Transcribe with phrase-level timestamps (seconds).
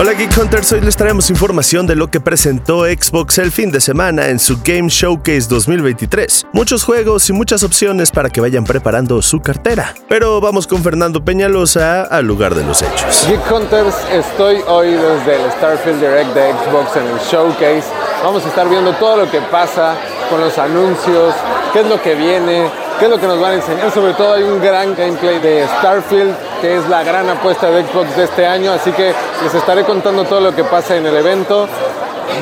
[0.00, 3.80] Hola Geek Hunters, hoy les traemos información de lo que presentó Xbox el fin de
[3.80, 6.46] semana en su Game Showcase 2023.
[6.52, 9.96] Muchos juegos y muchas opciones para que vayan preparando su cartera.
[10.08, 13.26] Pero vamos con Fernando Peñalosa al lugar de los hechos.
[13.26, 17.88] Geek Hunters, estoy hoy desde el Starfield Direct de Xbox en el Showcase.
[18.22, 19.96] Vamos a estar viendo todo lo que pasa
[20.30, 21.34] con los anuncios,
[21.72, 23.90] qué es lo que viene, qué es lo que nos van a enseñar.
[23.92, 28.16] Sobre todo hay un gran gameplay de Starfield, que es la gran apuesta de Xbox
[28.16, 31.68] de este año, así que les estaré contando todo lo que pasa en el evento.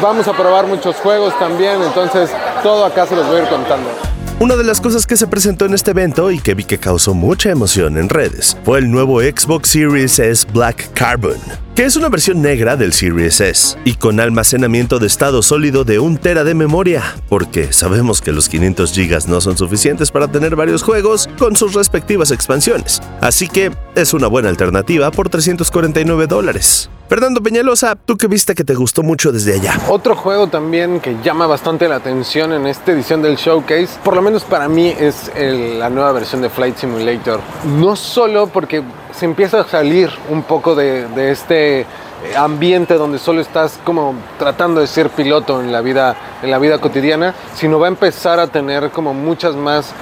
[0.00, 2.30] Vamos a probar muchos juegos también, entonces
[2.62, 4.15] todo acá se los voy a ir contando.
[4.38, 7.14] Una de las cosas que se presentó en este evento y que vi que causó
[7.14, 11.38] mucha emoción en redes fue el nuevo Xbox Series S Black Carbon,
[11.74, 16.00] que es una versión negra del Series S y con almacenamiento de estado sólido de
[16.00, 20.54] 1 tera de memoria, porque sabemos que los 500 GB no son suficientes para tener
[20.54, 26.90] varios juegos con sus respectivas expansiones, así que es una buena alternativa por 349 dólares.
[27.08, 29.78] Fernando Peñalosa, tú que viste que te gustó mucho desde allá.
[29.88, 34.22] Otro juego también que llama bastante la atención en esta edición del Showcase, por lo
[34.22, 37.40] menos para mí, es la nueva versión de Flight Simulator.
[37.78, 38.82] No solo porque
[39.16, 41.86] se empieza a salir un poco de, de este eh,
[42.36, 46.78] ambiente donde solo estás como tratando de ser piloto en la vida en la vida
[46.78, 49.92] cotidiana, sino va a empezar a tener como muchas más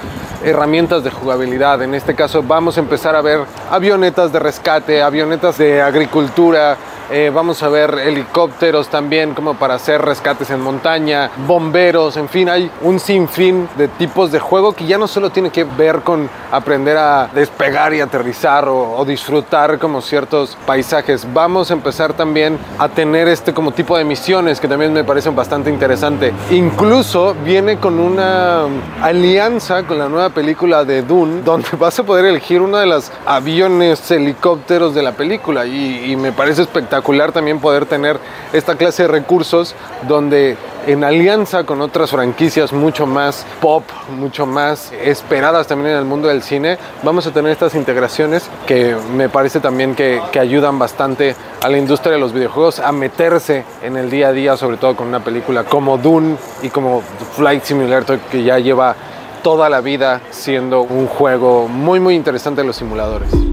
[0.43, 1.81] herramientas de jugabilidad.
[1.81, 6.77] En este caso vamos a empezar a ver avionetas de rescate, avionetas de agricultura,
[7.11, 12.49] eh, vamos a ver helicópteros también como para hacer rescates en montaña, bomberos, en fin,
[12.49, 16.27] hay un sinfín de tipos de juego que ya no solo tiene que ver con
[16.51, 21.27] aprender a despegar y aterrizar o, disfrutar como ciertos paisajes.
[21.31, 25.35] Vamos a empezar también a tener este como tipo de misiones que también me parecen
[25.35, 26.33] bastante interesante.
[26.49, 28.63] Incluso viene con una
[29.01, 33.11] alianza con la nueva película de Dune, donde vas a poder elegir uno de los
[33.27, 36.94] aviones, helicópteros de la película y, y me parece espectacular
[37.31, 38.19] también poder tener
[38.53, 39.75] esta clase de recursos
[40.07, 40.57] donde
[40.87, 46.27] en alianza con otras franquicias mucho más pop, mucho más esperadas también en el mundo
[46.27, 51.35] del cine, vamos a tener estas integraciones que me parece también que, que ayudan bastante
[51.63, 54.95] a la industria de los videojuegos a meterse en el día a día, sobre todo
[54.95, 57.01] con una película como Dune y como
[57.35, 58.95] Flight Simulator que ya lleva
[59.43, 63.44] toda la vida siendo un juego muy muy interesante de los simuladores.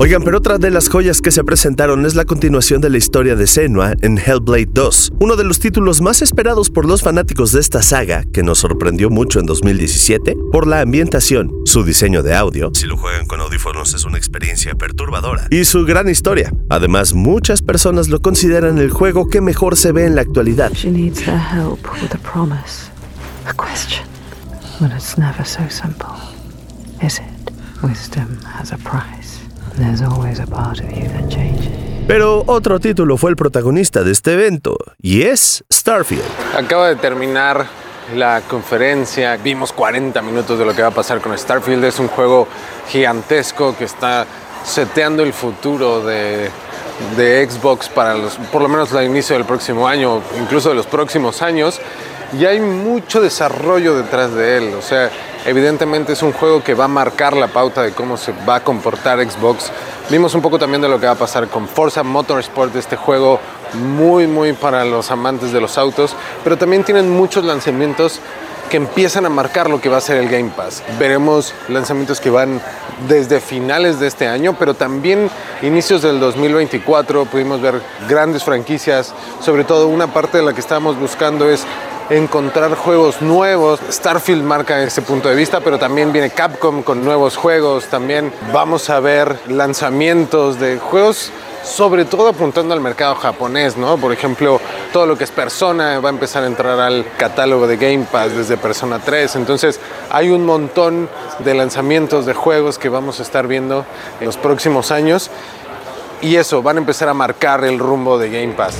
[0.00, 3.36] Oigan, pero otra de las joyas que se presentaron es la continuación de la historia
[3.36, 7.60] de Senua en Hellblade 2, uno de los títulos más esperados por los fanáticos de
[7.60, 12.72] esta saga, que nos sorprendió mucho en 2017 por la ambientación, su diseño de audio,
[12.74, 16.52] si lo juegan con audífonos es una experiencia perturbadora, y su gran historia.
[16.70, 20.72] Además, muchas personas lo consideran el juego que mejor se ve en la actualidad.
[27.84, 29.23] Wisdom has a price.
[32.06, 36.22] Pero otro título fue el protagonista de este evento, y es Starfield.
[36.56, 37.66] Acaba de terminar
[38.14, 42.08] la conferencia, vimos 40 minutos de lo que va a pasar con Starfield, es un
[42.08, 42.46] juego
[42.88, 44.26] gigantesco que está
[44.64, 46.50] seteando el futuro de,
[47.16, 50.86] de Xbox para los, por lo menos al inicio del próximo año, incluso de los
[50.86, 51.80] próximos años,
[52.38, 55.10] y hay mucho desarrollo detrás de él, o sea,
[55.44, 58.64] evidentemente es un juego que va a marcar la pauta de cómo se va a
[58.64, 59.70] comportar Xbox.
[60.10, 63.40] Vimos un poco también de lo que va a pasar con Forza Motorsport, este juego
[63.74, 68.20] muy muy para los amantes de los autos, pero también tienen muchos lanzamientos
[68.70, 70.82] que empiezan a marcar lo que va a ser el Game Pass.
[70.98, 72.60] Veremos lanzamientos que van
[73.08, 75.30] desde finales de este año, pero también
[75.62, 80.98] inicios del 2024 pudimos ver grandes franquicias, sobre todo una parte de la que estábamos
[80.98, 81.66] buscando es
[82.10, 83.80] encontrar juegos nuevos.
[83.90, 87.86] Starfield marca ese punto de vista, pero también viene Capcom con nuevos juegos.
[87.86, 91.32] También vamos a ver lanzamientos de juegos
[91.64, 93.96] sobre todo apuntando al mercado japonés, ¿no?
[93.96, 94.60] Por ejemplo,
[94.92, 98.36] todo lo que es Persona va a empezar a entrar al catálogo de Game Pass
[98.36, 99.36] desde Persona 3.
[99.36, 99.80] Entonces,
[100.10, 101.08] hay un montón
[101.38, 103.84] de lanzamientos de juegos que vamos a estar viendo
[104.20, 105.30] en los próximos años.
[106.20, 108.76] Y eso, van a empezar a marcar el rumbo de Game Pass.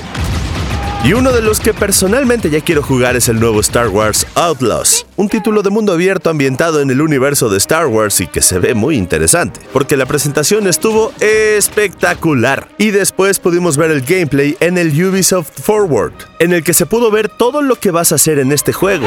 [1.05, 5.05] Y uno de los que personalmente ya quiero jugar es el nuevo Star Wars Outlaws.
[5.17, 8.59] Un título de mundo abierto ambientado en el universo de Star Wars y que se
[8.59, 12.69] ve muy interesante, porque la presentación estuvo espectacular.
[12.79, 17.11] Y después pudimos ver el gameplay en el Ubisoft Forward, en el que se pudo
[17.11, 19.07] ver todo lo que vas a hacer en este juego.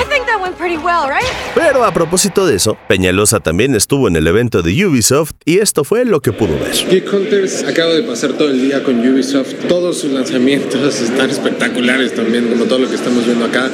[1.56, 5.84] Pero a propósito de eso, Peñalosa también estuvo en el evento de Ubisoft y esto
[5.84, 6.72] fue lo que pudo ver.
[6.90, 9.54] Geek Hunters acabo de pasar todo el día con Ubisoft.
[9.68, 13.70] Todos sus lanzamientos están espectaculares también, como todo lo que estamos viendo acá.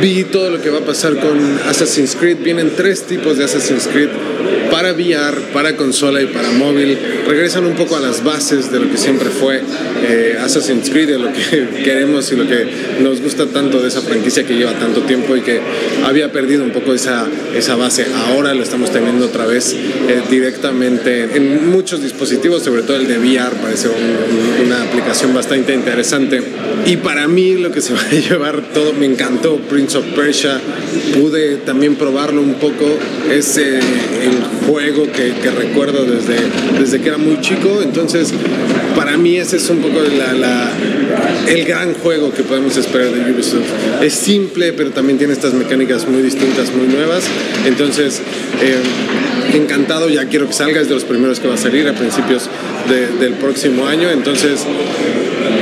[0.00, 1.38] Vi todo lo que va a pasar con
[1.80, 2.38] Assassin's Creed.
[2.42, 4.08] Vienen tres tipos de Assassin's Creed
[4.68, 6.98] para VR, para consola y para móvil.
[7.28, 9.60] Regresan un poco a las bases de lo que siempre fue
[10.02, 12.66] eh, Assassin's Creed, de lo que queremos y lo que
[13.02, 15.60] nos gusta tanto de esa franquicia que lleva tanto tiempo y que
[16.06, 18.06] había perdido un poco esa, esa base.
[18.28, 23.18] Ahora lo estamos teniendo otra vez eh, directamente en muchos dispositivos, sobre todo el de
[23.18, 26.40] VR, parece un- una aplicación bastante interesante.
[26.86, 30.58] Y para mí lo que se va a llevar todo, me encantó Prince of Persia,
[31.20, 32.86] pude también probarlo un poco,
[33.30, 36.36] es eh, el juego que, que recuerdo desde,
[36.78, 38.32] desde que era muy chico, entonces
[38.96, 40.00] para mí ese es un poco
[40.34, 40.70] la-
[41.48, 44.02] el gran juego que podemos esperar de Ubisoft.
[44.02, 47.24] Es simple, pero también tiene estas mecánicas muy distintas, muy nuevas,
[47.66, 48.20] entonces...
[48.62, 48.76] eh,
[49.54, 52.50] encantado, ya quiero que salga, es de los primeros que va a salir a principios
[52.86, 54.60] de- del próximo año, entonces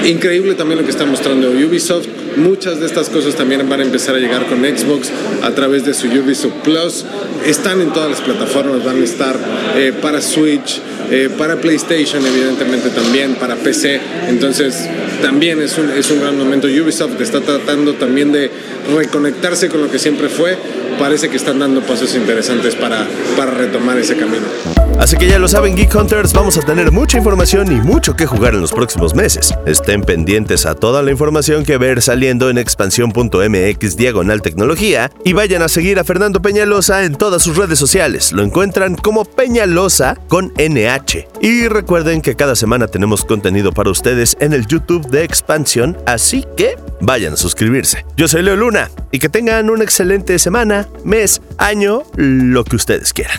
[0.05, 2.07] increíble también lo que está mostrando Ubisoft.
[2.37, 5.11] Muchas de estas cosas también van a empezar a llegar con Xbox
[5.43, 7.07] a través de su Ubisoft Plus.
[7.47, 9.39] Están en todas las plataformas, van a estar
[9.75, 10.81] eh, para Switch,
[11.11, 14.01] eh, para PlayStation evidentemente también, para PC.
[14.29, 14.87] Entonces
[15.23, 16.67] también es un, es un gran momento.
[16.67, 18.51] Ubisoft está tratando también de
[18.95, 20.59] reconectarse con lo que siempre fue.
[20.99, 23.07] Parece que están dando pasos interesantes para,
[23.37, 24.76] para retomar ese camino.
[24.99, 28.27] Así que ya lo saben, Geek Hunters, vamos a tener mucha información y mucho que
[28.27, 29.55] jugar en los próximos meses.
[29.67, 35.63] Estén pendientes a toda la información que ver saliendo en expansión.mx diagonal tecnología y vayan
[35.63, 38.33] a seguir a Fernando Peñalosa en todas sus redes sociales.
[38.33, 41.29] Lo encuentran como Peñalosa con NH.
[41.43, 46.47] Y recuerden que cada semana tenemos contenido para ustedes en el YouTube de Expansión, así
[46.57, 48.07] que vayan a suscribirse.
[48.17, 53.13] Yo soy Leo Luna y que tengan una excelente semana, mes, año, lo que ustedes
[53.13, 53.39] quieran.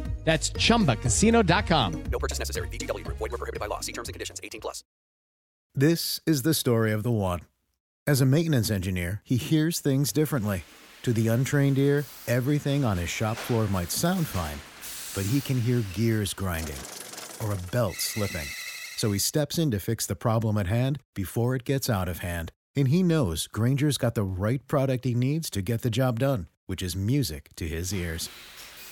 [0.23, 2.03] That's chumbacasino.com.
[2.11, 2.67] No purchase necessary.
[2.69, 3.17] VGW Group.
[3.17, 3.81] Void were prohibited by law.
[3.81, 4.39] See terms and conditions.
[4.43, 4.83] 18 plus.
[5.73, 7.41] This is the story of the one.
[8.05, 10.63] As a maintenance engineer, he hears things differently.
[11.03, 14.57] To the untrained ear, everything on his shop floor might sound fine,
[15.15, 16.75] but he can hear gears grinding
[17.41, 18.47] or a belt slipping.
[18.97, 22.19] So he steps in to fix the problem at hand before it gets out of
[22.19, 22.51] hand.
[22.75, 26.47] And he knows Granger's got the right product he needs to get the job done,
[26.67, 28.29] which is music to his ears.